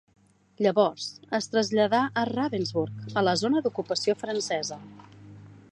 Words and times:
Llavors, 0.65 1.09
es 1.39 1.47
traslladà 1.55 1.99
a 2.21 2.23
Ravensburg, 2.31 3.05
a 3.21 3.25
la 3.29 3.35
zona 3.45 3.65
d'ocupació 3.67 4.19
francesa. 4.25 4.83